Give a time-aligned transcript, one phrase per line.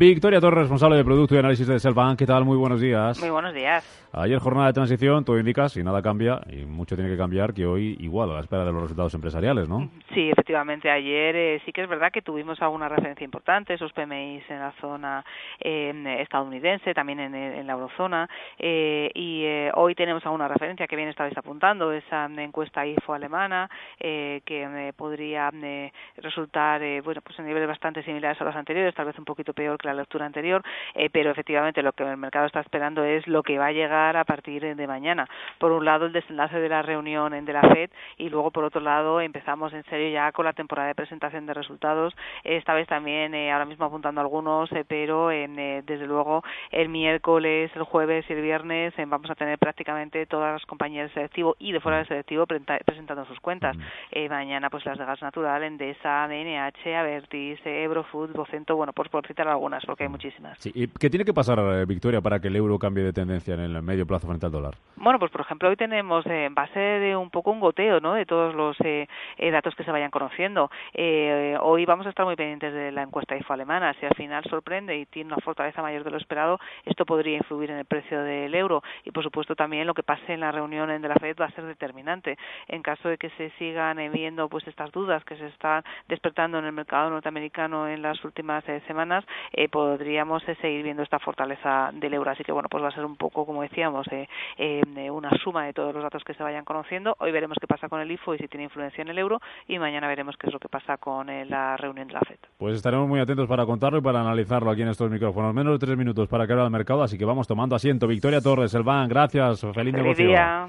[0.00, 2.18] Victoria Torres, responsable de producto y análisis de Selbank.
[2.18, 2.46] ¿Qué tal?
[2.46, 3.20] Muy buenos días.
[3.20, 3.84] Muy buenos días.
[4.12, 7.64] Ayer jornada de transición, todo indica, si nada cambia, y mucho tiene que cambiar, que
[7.64, 9.88] hoy igual a la espera de los resultados empresariales, ¿no?
[10.14, 10.90] Sí, efectivamente.
[10.90, 14.72] Ayer eh, sí que es verdad que tuvimos alguna referencia importante, esos PMIs en la
[14.80, 15.24] zona
[15.60, 18.28] eh, estadounidense, también en, la eurozona,
[18.58, 19.44] eh, y
[19.74, 25.52] hoy tenemos alguna referencia que bien estabais apuntando, esa encuesta IFO alemana, que podría
[26.16, 29.78] resultar, bueno, pues en niveles bastante similares a los anteriores, tal vez un poquito peor
[29.78, 30.62] que la lectura anterior,
[30.94, 34.16] eh, pero efectivamente lo que el mercado está esperando es lo que va a llegar
[34.16, 35.28] a partir de mañana.
[35.58, 38.80] Por un lado, el desenlace de la reunión de la FED y luego, por otro
[38.80, 42.14] lado, empezamos en serio ya con la temporada de presentación de resultados.
[42.44, 47.82] Esta vez también, eh, ahora mismo apuntando algunos, eh, pero desde luego el miércoles, el
[47.82, 51.80] jueves y el viernes vamos a tener prácticamente todas las compañías de selectivo y de
[51.80, 53.76] fuera de selectivo presentando sus cuentas.
[54.28, 59.48] mañana, pues las de gas natural, Endesa, DNH, Avertis, Ebrofood, Vocento, bueno, pues por citar
[59.48, 60.58] algunas porque hay muchísimas.
[60.58, 60.70] Sí.
[60.74, 63.60] ¿Y qué tiene que pasar, eh, Victoria, para que el euro cambie de tendencia en
[63.60, 64.74] el medio plazo frente al dólar?
[64.96, 68.14] Bueno, pues por ejemplo, hoy tenemos eh, en base de un poco un goteo ¿no?
[68.14, 69.06] de todos los eh,
[69.50, 70.70] datos que se vayan conociendo.
[71.60, 73.94] hoy vamos a estar muy pendientes de la encuesta IFO alemana.
[74.00, 77.70] Si al final sorprende y tiene una fortaleza mayor de lo esperado, esto podría influir
[77.70, 78.82] en el precio del euro.
[79.04, 81.50] Y por supuesto también lo que pase en la reunión de la FED va a
[81.52, 82.36] ser determinante.
[82.68, 86.64] En caso de que se sigan viendo pues estas dudas que se están despertando en
[86.64, 89.24] el mercado norteamericano en las últimas semanas,
[89.68, 92.30] podríamos eh, seguir viendo esta fortaleza del euro.
[92.30, 95.66] Así que bueno, pues va a ser un poco, como decíamos, eh, eh, una suma
[95.66, 97.16] de todos los datos que se vayan conociendo.
[97.18, 99.78] Hoy veremos qué pasa con el IFO y si tiene influencia en el euro y
[99.78, 102.38] mañana veremos qué es lo que pasa con la reunión de la FED.
[102.58, 105.54] Pues estaremos muy atentos para contarlo y para analizarlo aquí en estos micrófonos.
[105.54, 108.06] Menos de tres minutos para que abra el mercado, así que vamos tomando asiento.
[108.06, 109.60] Victoria Torres, el BAN, gracias.
[109.60, 110.26] Feliz, Feliz negocio.
[110.26, 110.68] Día.